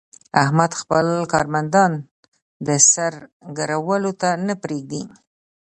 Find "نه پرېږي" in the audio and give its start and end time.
4.47-5.03